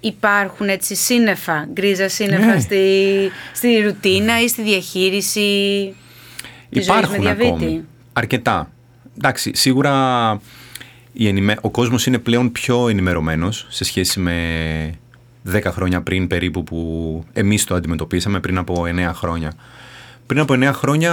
[0.00, 2.60] Υπάρχουν έτσι σύννεφα, γκρίζα σύννεφα Ναι.
[2.60, 2.84] στη,
[3.54, 5.40] στη ρουτίνα ή στη διαχείριση
[6.70, 7.46] της ζωής με Υπάρχουν διαβήτη.
[7.48, 7.84] ακόμη.
[8.12, 8.70] Αρκετά.
[9.18, 10.40] Εντάξει, σίγουρα
[11.12, 11.56] η ενημέ...
[11.60, 14.34] ο κόσμος είναι πλέον πιο ενημερωμένος σε σχέση με
[15.52, 19.52] 10 χρόνια πριν περίπου που εμείς το αντιμετωπίσαμε πριν από 9 χρόνια.
[20.26, 21.12] Πριν από 9 χρόνια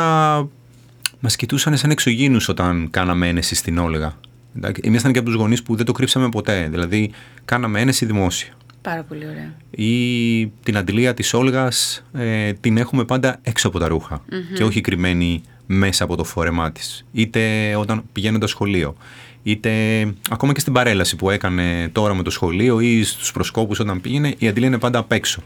[1.20, 4.14] μας κοιτούσαν σαν εξωγήινους όταν κάναμε ένεση στην Όλγα.
[4.58, 6.68] Εντάξει, Ήμασταν και από τους γονείς που δεν το κρύψαμε ποτέ.
[6.72, 7.12] Δηλαδή,
[7.46, 8.54] κάναμε ένεση δημόσια.
[8.82, 9.54] Πάρα πολύ ωραία.
[9.72, 14.22] Ή την αντιλία της Όλγας ε, την έχουμε πάντα έξω από τα ρουχα
[14.54, 17.06] και όχι κρυμμένη μέσα από το φόρεμά της.
[17.12, 18.96] Είτε όταν πηγαίνοντα σχολείο,
[19.48, 19.72] είτε
[20.30, 24.34] ακόμα και στην παρέλαση που έκανε τώρα με το σχολείο ή στους προσκόπους όταν πήγαινε,
[24.38, 25.42] η αντιλία είναι πάντα απ' έξω.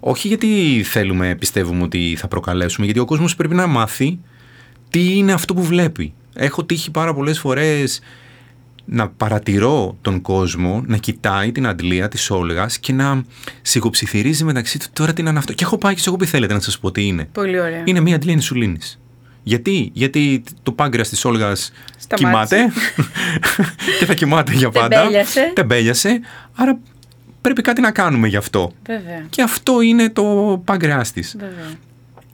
[0.00, 4.18] Όχι γιατί θέλουμε, πιστεύουμε ότι θα προκαλέσουμε, γιατί ο κόσμος πρέπει να μάθει
[4.90, 6.12] τι είναι αυτό που βλέπει.
[6.34, 8.00] Έχω τύχει πάρα πολλές φορές
[8.84, 13.24] να παρατηρώ τον κόσμο να κοιτάει την αντλία της Όλγας και να
[13.62, 15.52] σιγοψιθυρίζει μεταξύ του τώρα τι είναι αυτό.
[15.52, 17.28] Και έχω πάει και σε έχω πει θέλετε να σας πω τι είναι.
[17.32, 17.82] Πολύ ωραία.
[17.84, 19.00] Είναι μια αντλία ινσουλίνης.
[19.42, 21.95] Γιατί, γιατί το πάγκρεας της Όλγας Σταμάτησε.
[22.14, 22.72] Κοιμάται
[23.98, 24.96] και θα κοιμάται για πάντα.
[25.00, 25.52] Τεμπέλιασε.
[25.54, 26.20] Τεμπέλιασε.
[26.54, 26.78] Άρα
[27.40, 28.72] πρέπει κάτι να κάνουμε γι' αυτό.
[28.86, 29.26] Βέβαια.
[29.30, 30.22] Και αυτό είναι το
[30.64, 31.36] πάγκρεας της.
[31.38, 31.70] Βέβαια.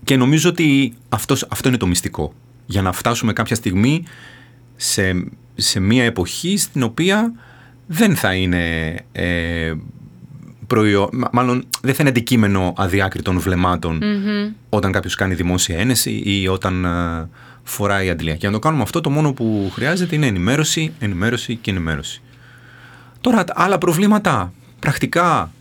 [0.05, 2.33] Και νομίζω ότι αυτός, αυτό είναι το μυστικό.
[2.67, 4.05] Για να φτάσουμε κάποια στιγμή
[4.77, 7.33] σε, σε μια εποχή στην οποία
[7.87, 9.73] δεν θα είναι ε,
[10.67, 14.01] προϊό- μα- μάλλον δεν θα είναι αντικείμενο αδιάκριτων βλεμάτων
[14.69, 17.29] όταν κάποιος κάνει δημόσια ένεση ή όταν ε,
[17.63, 18.33] φοράει αντιλία.
[18.33, 22.23] Και για να το κάνουμε αυτό το μόνο που χρειάζεται είναι ενημέρωση, ενημέρωση και ενημέρωση.
[23.21, 25.53] Τώρα τα άλλα προβλήματα, πρακτικά,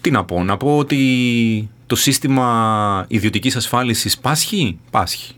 [0.00, 5.34] τι να πω, να πω ότι το σύστημα ιδιωτικής ασφάλισης πάσχει, πάσχει.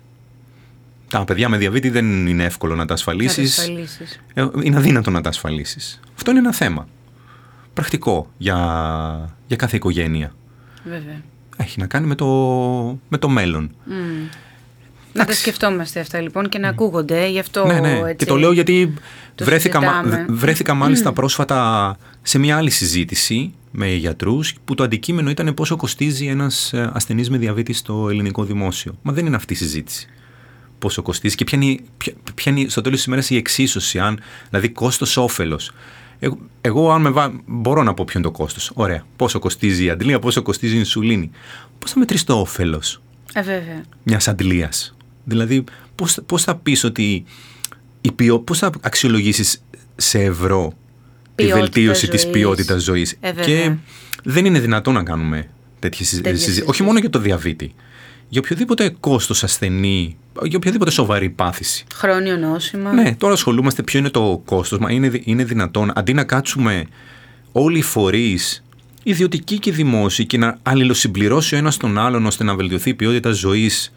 [1.08, 3.58] Τα παιδιά με διαβήτη δεν είναι εύκολο να τα ασφαλίσεις.
[3.58, 4.20] ασφαλίσεις.
[4.34, 6.00] Ε, Είναι αδύνατο να τα ασφαλίσεις.
[6.14, 6.88] Αυτό είναι ένα θέμα.
[7.74, 8.56] Πρακτικό για,
[9.46, 10.34] για κάθε οικογένεια.
[10.84, 11.20] Βέβαια.
[11.56, 12.26] Έχει να κάνει με το,
[13.08, 13.74] με το μέλλον.
[13.84, 13.94] Μμ.
[15.12, 17.26] Να τα σκεφτόμαστε αυτά λοιπόν και να ακούγονται.
[17.28, 17.90] Γι' αυτό ναι, ναι.
[17.98, 18.94] έτσι, Και το λέω γιατί
[19.34, 20.26] το βρέθηκα, μα- συζητάμε.
[20.28, 26.26] βρέθηκα μάλιστα πρόσφατα σε μια άλλη συζήτηση με γιατρούς που το αντικείμενο ήταν πόσο κοστίζει
[26.26, 28.98] ένας ε, ασθενής με διαβήτης στο ελληνικό δημόσιο.
[29.02, 30.06] Μα δεν είναι αυτή η συζήτηση.
[30.78, 33.36] Πόσο κοστίζει και ποια είναι, η- ποια, ποια είναι η- στο τέλος της ημέρας η
[33.36, 35.70] εξίσωση, αν, δηλαδή κόστος-όφελος.
[36.18, 38.70] Εγώ, εγώ αν με βά, μπορώ να πω ποιο είναι το κόστος.
[38.74, 39.04] Ωραία.
[39.16, 41.30] Πόσο κοστίζει η αντλία, πόσο κοστίζει η ινσουλίνη.
[41.78, 43.02] Πώς θα μετρήσει το όφελος
[43.34, 43.82] Ε, βέβαια.
[44.02, 47.24] μιας αντλίας; Δηλαδή, πώς, πώς θα πεις ότι
[48.00, 49.62] η ποιο, πώς θα αξιολογήσεις
[49.96, 50.72] σε ευρώ
[51.34, 52.32] τη Ποιότητα βελτίωση της ζωής.
[52.32, 53.44] ποιότητας ζωής; Ε, βέβαια.
[53.44, 53.74] και
[54.24, 56.44] δεν είναι δυνατόν να κάνουμε τέτοιες συζη- Τέτοιες συζητήσεις.
[56.44, 56.68] συζητήσεις.
[56.68, 57.74] Όχι μόνο για το διαβήτη.
[58.28, 61.84] Για οποιοδήποτε κόστος ασθενή, για οποιαδήποτε σοβαρή πάθηση.
[61.94, 62.92] Χρόνιο νόσημα.
[62.92, 64.78] Ναι, τώρα ασχολούμαστε ποιο είναι το κόστος.
[64.78, 66.86] Μα είναι, δι- είναι δυνατόν, αντί να κάτσουμε
[67.52, 68.64] όλοι οι φορείς,
[69.02, 73.30] ιδιωτικοί και δημόσιοι, και να αλληλοσυμπληρώσει ο ένας τον άλλον ώστε να βελτιωθεί η ποιότητα
[73.30, 73.92] ζωής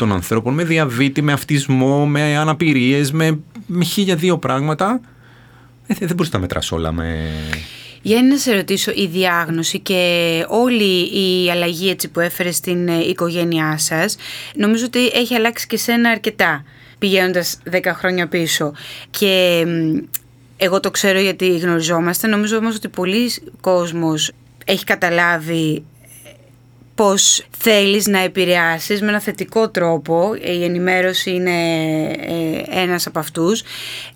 [0.00, 5.00] των ανθρώπων με διαβήτη, με αυτισμό, με αναπηρίες, με, με χίλια δύο πράγματα.
[5.86, 7.28] Ε, δεν μπορείς να τα μετράς όλα με...
[8.02, 12.98] Για να σε ρωτήσω, η διάγνωση και όλη η αλλαγή έτσι που έφερες στην ε,
[13.08, 14.16] οικογένειά σας,
[14.54, 16.64] νομίζω ότι έχει αλλάξει και σένα αρκετά,
[16.98, 18.72] πηγαίνοντας 10 χρόνια πίσω.
[19.10, 19.64] Και
[20.56, 24.32] εγώ το ξέρω γιατί γνωριζόμαστε, νομίζω όμως ότι πολλοί κόσμος
[24.64, 25.84] έχει καταλάβει
[27.00, 31.50] πώς θέλεις να επηρεάσεις με ένα θετικό τρόπο, η ενημέρωση είναι
[32.10, 33.62] ε, ένας από αυτούς,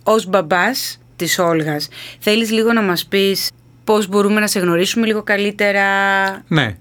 [0.03, 1.89] ως μπαμπάς της Όλγας.
[2.19, 3.51] Θέλεις λίγο να μας πεις
[3.85, 5.83] πώς μπορούμε να σε γνωρίσουμε λίγο καλύτερα;
[6.49, 6.77] Ναι.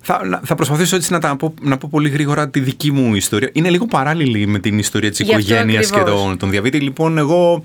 [0.00, 3.50] Θα, θα προσπαθήσω έτσι να, τα πω, να πω πολύ γρήγορα τη δική μου ιστορία.
[3.52, 6.80] Είναι λίγο παράλληλη με την ιστορία της οικογένειας και τον, τον διαβήτη.
[6.80, 7.62] Λοιπόν, εγώ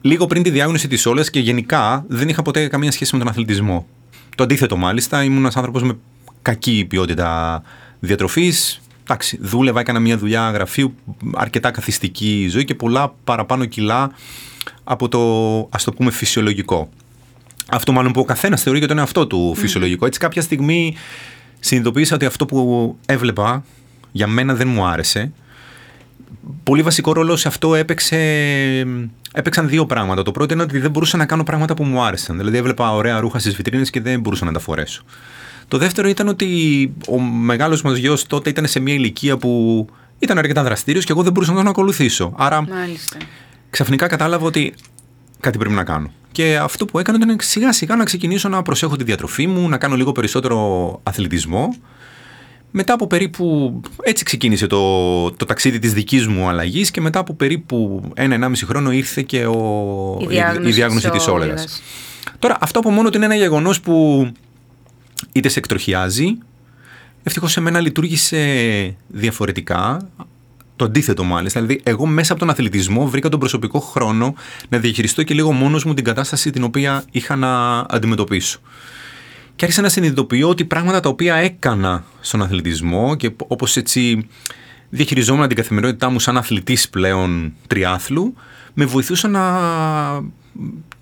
[0.00, 3.28] λίγο πριν τη διάγνωση της Όλγας και γενικά δεν είχα ποτέ καμία σχέση με τον
[3.28, 3.86] αθλητισμό.
[4.36, 5.98] Το αντίθετο μάλιστα, ήμουν ένας άνθρωπος με
[6.42, 7.62] κακή ποιότητα
[8.00, 8.80] διατροφής.
[9.02, 10.94] Εντάξει, δούλευα, έκανα μια δουλειά γραφείου,
[11.34, 14.10] αρκετά καθιστική ζωή και πολλά παραπάνω κιλά
[14.84, 15.20] από το
[15.70, 16.88] ας το πούμε φυσιολογικό.
[17.70, 20.06] Αυτό μάλλον που ο καθένας θεωρεί για τον εαυτό του φυσιολογικό.
[20.06, 20.96] Έτσι, κάποια στιγμή
[21.60, 23.64] συνειδητοποίησα ότι αυτό που έβλεπα
[24.12, 25.32] για μένα δεν μου άρεσε.
[26.62, 28.16] Πολύ βασικό ρόλο σε αυτό έπαιξε,
[29.32, 30.22] έπαιξαν δύο πράγματα.
[30.22, 32.36] Το πρώτο είναι ότι δεν μπορούσα να κάνω πράγματα που μου άρεσαν.
[32.36, 35.02] Δηλαδή, έβλεπα ωραία ρούχα στις βιτρίνες και δεν μπορούσα να τα φορέσω.
[35.70, 36.46] Το δεύτερο ήταν ότι
[37.08, 39.86] ο μεγάλος μας γιος τότε ήταν σε μια ηλικία που
[40.18, 42.32] ήταν αρκετά δραστήριος και εγώ δεν μπορούσα να τον ακολουθήσω.
[42.36, 43.16] Άρα Μάλιστα.
[43.70, 44.74] ξαφνικά κατάλαβα ότι
[45.40, 46.12] κάτι πρέπει να κάνω.
[46.32, 49.78] Και αυτό που έκανα ήταν σιγά σιγά να ξεκινήσω να προσέχω τη διατροφή μου, να
[49.78, 51.74] κάνω λίγο περισσότερο αθλητισμό.
[52.70, 57.34] Μετά από περίπου, έτσι ξεκίνησε το, το ταξίδι της δικής μου αλλαγής και μετά από
[57.34, 61.82] περίπου ένα-ενάμιση χρόνο ήρθε και ο, Η διάγνωση, η διάγνωση της όλεγας.
[62.38, 64.26] Τώρα αυτό από μόνο του είναι ένα γεγονός που
[65.32, 66.38] είτε σε εκτροχιάζει.
[67.22, 70.08] Ευτυχώς σε μένα λειτουργήσε διαφορετικά.
[70.76, 71.60] Το αντίθετο μάλιστα.
[71.60, 74.34] Δηλαδή, εγώ μέσα από τον αθλητισμό βρήκα τον προσωπικό χρόνο
[74.68, 78.58] να διαχειριστώ και λίγο μόνος μου την κατάσταση την οποία είχα να αντιμετωπίσω.
[79.56, 84.28] Και άρχισα να συνειδητοποιώ ότι πράγματα τα οποία έκανα στον αθλητισμό και όπως έτσι
[84.90, 88.34] διαχειριζόμουν την καθημερινότητά μου σαν αθλητής πλέον τριάθλου,
[88.74, 89.42] με βοηθούσαν να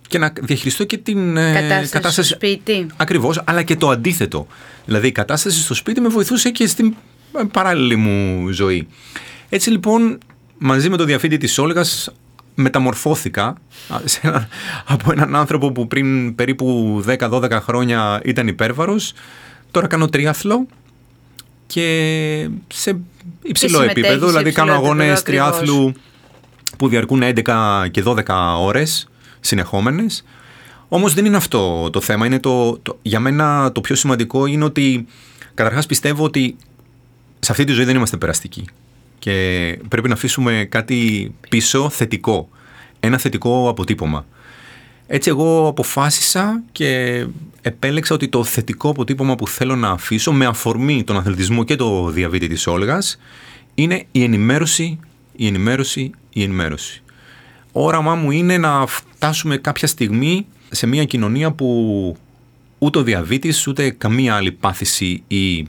[0.08, 2.86] και να διαχειριστώ και την ε, κατάσταση, κατάσταση στο σπίτι.
[2.96, 4.46] Ακριβώς, αλλά και το αντίθετο.
[4.84, 6.94] Δηλαδή η κατάσταση στο σπίτι με βοηθούσε και στην
[7.52, 8.88] παράλληλη μου ζωή.
[9.48, 10.18] Έτσι λοιπόν,
[10.58, 12.10] μαζί με το διαφύτη της Όλγας
[12.54, 13.56] μεταμορφώθηκα
[14.04, 14.48] σε ένα,
[14.84, 19.12] από έναν άνθρωπο που πριν περίπου 10-12 χρόνια ήταν υπέρβαρος.
[19.70, 20.66] Τώρα κάνω τριάθλο
[21.66, 22.98] και σε
[23.42, 25.92] υψηλό επίπεδο, δηλαδή κάνω αγώνες τριάθλου
[26.76, 28.22] που διαρκούν 11 και 12
[28.58, 29.08] ώρες
[29.48, 30.24] συνεχόμενες.
[30.88, 32.26] Όμως δεν είναι αυτό το θέμα.
[32.26, 35.06] Είναι το, το, για μένα το πιο σημαντικό είναι ότι
[35.54, 36.56] καταρχάς πιστεύω ότι
[37.38, 38.64] σε αυτή τη ζωή δεν είμαστε περαστικοί.
[39.18, 42.48] Και πρέπει να αφήσουμε κάτι πίσω θετικό.
[43.00, 44.26] Ένα θετικό αποτύπωμα.
[45.06, 47.26] Έτσι εγώ αποφάσισα και
[47.62, 52.10] επέλεξα ότι το θετικό αποτύπωμα που θέλω να αφήσω με αφορμή τον αθλητισμό και το
[52.10, 53.18] διαβήτη της Όλγας
[53.74, 54.98] είναι η ενημέρωση,
[55.36, 57.02] η ενημέρωση, η ενημέρωση
[57.72, 62.16] όραμά μου είναι να φτάσουμε κάποια στιγμή σε μια κοινωνία που
[62.78, 65.66] ούτε ο διαβήτης ούτε καμία άλλη πάθηση ή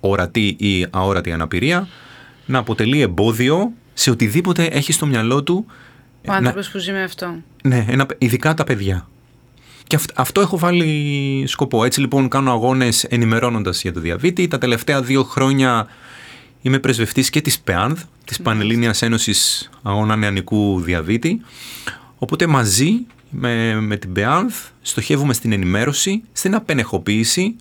[0.00, 1.88] ορατή ή αόρατη αναπηρία
[2.46, 5.66] να αποτελεί εμπόδιο σε οτιδήποτε έχει στο μυαλό του.
[6.28, 7.34] Ο άνθρωπος που ζει με αυτό.
[7.62, 9.06] Ναι, ένα, ειδικά τα παιδιά.
[9.86, 11.84] Και αυτό έχω βάλει σκοπό.
[11.84, 14.48] Έτσι λοιπόν κάνω αγώνες ενημερώνοντας για το διαβήτη.
[14.48, 15.86] Τα τελευταία δύο χρόνια
[16.62, 18.42] Είμαι πρεσβευτής και της ΠΕΑΝΔ, της mm.
[18.42, 21.40] Πανελλήνιας Ένωσης Αγώνα Νεανικού Διαβήτη.
[22.18, 22.92] Οπότε μαζί
[23.30, 27.56] με, με την ΠΕΑΝΔ στοχεύουμε στην ενημέρωση, στην απενεχοποίηση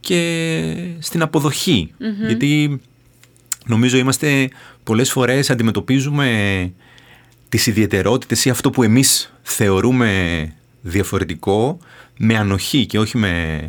[0.00, 1.94] και στην αποδοχή.
[2.26, 2.80] Γιατί
[3.66, 4.48] νομίζω είμαστε
[4.82, 6.72] πολλές φορές αντιμετωπίζουμε
[7.48, 11.78] τις ιδιαιτερότητες ή αυτό που εμείς θεωρούμε διαφορετικό
[12.16, 13.60] με ανοχή και όχι με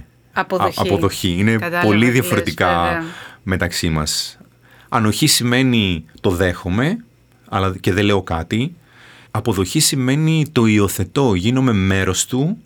[0.76, 1.36] αποδοχή.
[1.38, 3.04] Είναι πολύ διαφορετικά
[3.46, 4.38] μεταξύ μας.
[4.90, 6.98] Ανοχή σημαίνει το δέχομαι
[7.50, 8.76] αλλά και δεν λέω κάτι.
[9.32, 12.58] Αποδοχή σημαίνει το υιοθετώ, γίνομαι μέρος του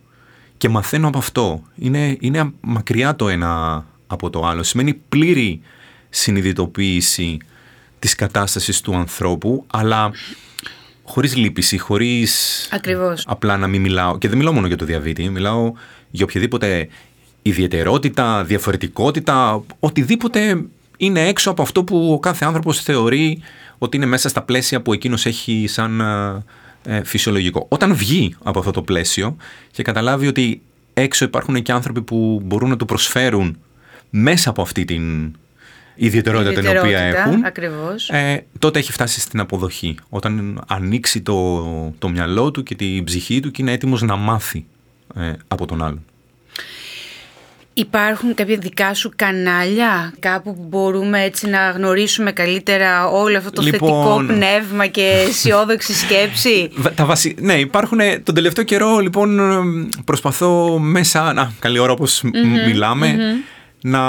[0.58, 1.64] και μαθαίνω από αυτό.
[1.76, 4.64] Είναι, είναι μακριά το ένα από το άλλο.
[4.64, 5.62] Σημαίνει πλήρη
[6.10, 7.38] συνειδητοποίηση
[8.00, 10.12] της κατάστασης του ανθρώπου, αλλά
[11.04, 13.24] χωρίς λύπηση, χωρίς Ακριβώς.
[13.28, 14.18] απλά να μην μιλάω.
[14.18, 15.74] Και δεν μιλάω μόνο για το διαβήτη, μιλάω
[16.10, 16.88] για οποιαδήποτε
[17.42, 20.64] ιδιαιτερότητα, διαφορετικότητα, οτιδήποτε
[20.98, 23.42] είναι έξω από αυτό που ο κάθε άνθρωπος θεωρεί
[23.78, 26.44] ότι είναι μέσα στα πλαίσια που εκείνος έχει σαν ε,
[26.84, 27.66] ε, φυσιολογικό.
[27.70, 29.36] Όταν βγει από αυτό το πλαίσιο
[29.72, 30.62] και καταλάβει ότι
[30.94, 33.58] έξω υπάρχουν και άνθρωποι που μπορούν να του προσφέρουν
[34.10, 35.36] μέσα από αυτή την
[35.96, 38.10] ιδιαιτερότητα, την οποία έχουν, ακριβώς.
[38.10, 39.96] Ε, τότε έχει φτάσει στην αποδοχή.
[40.10, 41.64] Όταν ανοίξει το,
[41.98, 44.66] το μυαλό του και την ψυχή του και είναι έτοιμος να μάθει
[45.16, 46.06] ε, από τον άλλον.
[47.80, 53.62] Υπάρχουν κάποια δικά σου κανάλια κάπου που μπορούμε έτσι να γνωρίσουμε καλύτερα όλο αυτό το
[53.62, 53.90] Λοιπόν-
[54.26, 57.36] θετικό πνεύμα και αισιόδοξη σκέψη; Βα- Τα βασι...
[57.40, 58.00] Ναι, υπάρχουν.
[58.24, 61.34] Τον τελευταίο καιρό, λοιπόν, ε, προσπαθώ μέσα.
[61.34, 63.18] Να, καλή ώρα όπως μ- μιλάμε.
[63.82, 64.00] Να,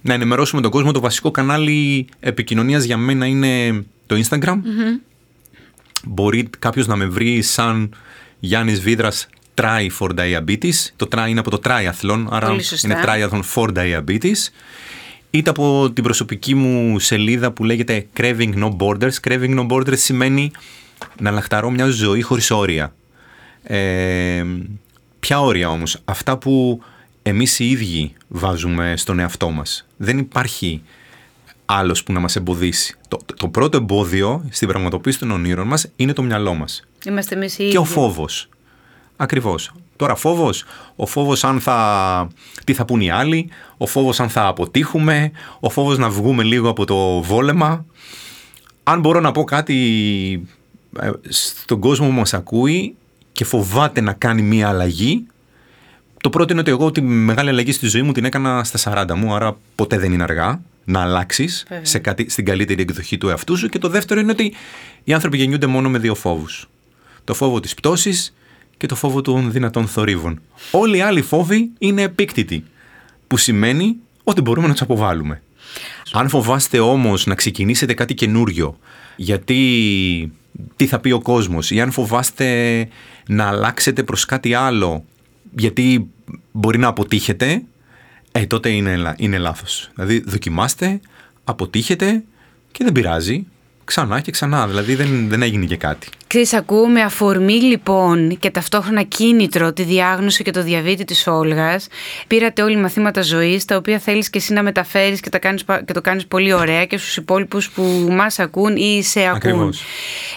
[0.00, 0.92] να ενημερώσουμε τον κόσμο.
[0.92, 4.56] Το βασικό κανάλι επικοινωνίας για μένα είναι το Instagram.
[6.04, 7.94] Μπορεί κάποιος να με βρει σαν
[8.40, 9.28] Γιάννης Βίδρας
[9.60, 10.74] Try for Diabetes.
[10.96, 12.88] Το try είναι από το triathlon, άρα Πολύ σωστά.
[12.88, 14.48] είναι triathlon for diabetes.
[15.30, 19.12] Είτε από την προσωπική μου σελίδα που λέγεται Craving No Borders.
[19.28, 20.50] Craving No Borders σημαίνει
[21.20, 22.94] να λαχταρώ μια ζωή χωρίς όρια.
[23.62, 24.44] Ε,
[25.20, 26.82] ποια όρια όμως, αυτά που
[27.22, 29.86] εμείς οι ίδιοι βάζουμε στον εαυτό μας.
[29.96, 30.82] Δεν υπάρχει
[31.66, 32.94] άλλος που να μας εμποδίσει.
[33.08, 37.58] Το, το πρώτο εμπόδιο στην πραγματοποίηση των ονείρων μας είναι το μυαλό μας Είμαστε εμείς
[37.58, 37.92] οι και ο ίδιοι.
[37.92, 38.48] φόβος.
[39.22, 39.72] Ακριβώς.
[39.96, 40.64] Τώρα φόβος,
[40.96, 42.28] ο φόβος αν θα,
[42.64, 45.30] τι θα πούν οι άλλοι, ο φόβος αν θα αποτύχουμε,
[45.60, 47.84] ο φόβος να βγούμε λίγο από το βόλεμα.
[48.82, 50.48] Αν μπορώ να πω κάτι
[51.00, 52.94] ε, στον κόσμο που μας ακούει
[53.32, 55.26] και φοβάται να κάνει μία αλλαγή,
[56.20, 59.14] το πρώτο είναι ότι εγώ τη μεγάλη αλλαγή στη ζωή μου την έκανα στα 40
[59.14, 61.84] μου, άρα ποτέ δεν είναι αργά να αλλάξεις Βέβαια.
[61.84, 63.68] σε κάτι, στην καλύτερη εκδοχή του εαυτού σου.
[63.68, 64.54] Και το δεύτερο είναι ότι
[65.04, 66.68] οι άνθρωποι γεννιούνται μόνο με δύο φόβους.
[67.24, 68.34] Το φόβο της πτώσης
[68.80, 70.40] και το φόβο των δυνατών θορύβων.
[70.70, 72.64] Όλοι οι άλλοι φόβοι είναι επίκτητοι,
[73.26, 75.42] που σημαίνει ότι μπορούμε να τους αποβάλουμε.
[76.12, 78.78] Αν φοβάστε όμως να ξεκινήσετε κάτι καινούριο,
[79.16, 80.32] γιατί
[80.76, 82.88] τι θα πει ο κόσμος, ή αν φοβάστε
[83.28, 85.04] να αλλάξετε προς κάτι άλλο,
[85.56, 86.10] γιατί
[86.52, 87.62] μπορεί να αποτύχετε,
[88.32, 89.90] ε, τότε είναι, λα- είναι λάθος.
[89.94, 91.00] Δηλαδή δοκιμάστε,
[91.44, 92.24] αποτύχετε
[92.72, 93.46] και δεν πειράζει.
[93.90, 96.08] Ξανά και ξανά, δηλαδή δεν, δεν έγινε και κάτι.
[96.26, 101.86] Ξέρεις, ακούω με αφορμή λοιπόν και ταυτόχρονα κίνητρο τη διάγνωση και το διαβήτη της Όλγας.
[102.26, 105.82] Πήρατε όλοι μαθήματα ζωής, τα οποία θέλεις και εσύ να μεταφέρεις και, τα κάνεις, πα-
[105.84, 109.36] και το κάνεις πολύ ωραία και στους υπόλοιπους που μας ακούν ή σε ακούν.
[109.36, 109.82] Ακριβώς.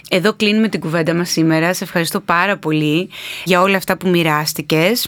[0.09, 1.73] Εδώ κλείνουμε την κουβέντα μας σήμερα.
[1.73, 3.09] Σε ευχαριστώ πάρα πολύ
[3.43, 5.07] για όλα αυτά που μοιράστηκες.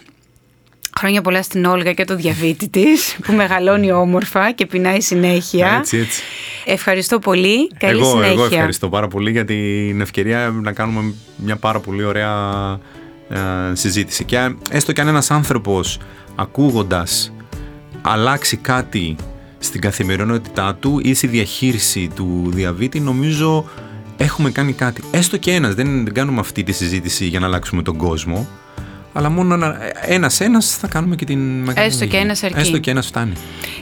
[0.99, 5.75] Χρόνια πολλά στην Όλγα και το διαβήτη της που μεγαλώνει όμορφα και πεινάει συνέχεια.
[5.79, 6.21] Έτσι, έτσι.
[6.65, 7.67] Ευχαριστώ πολύ.
[7.77, 8.31] Καλή εγώ, συνέχεια.
[8.31, 12.33] εγώ ευχαριστώ πάρα πολύ για την ευκαιρία να κάνουμε μια πάρα πολύ ωραία
[13.29, 13.37] ε,
[13.75, 14.23] συζήτηση.
[14.23, 15.99] Και αν- έστω και αν ένας άνθρωπος
[16.35, 17.33] ακούγοντας
[18.01, 19.15] αλλάξει κάτι
[19.59, 23.65] στην καθημερινότητά του ή στη διαχείριση του διαβήτη, νομίζω
[24.17, 25.03] έχουμε κάνει κάτι.
[25.11, 28.47] Έστω και ένας, δεν, δεν κάνουμε αυτή τη συζήτηση για να αλλάξουμε τον κόσμο,
[29.17, 32.25] αλλά μόνο ένα- ένας-ένας θα κάνουμε και την μεγάλη Έστω και αλλαγή.
[32.25, 32.59] ένας αρκεί.
[32.59, 33.33] Έστω και ένας φτάνει.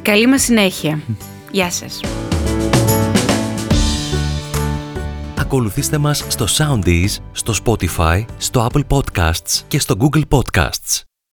[0.01, 0.99] Καλή μας συνέχεια.
[1.51, 1.99] Γεια σας.
[5.39, 11.01] Ακολουθήστε μας στο Soundees, στο Spotify, στο Apple Podcasts και στο Google Podcasts.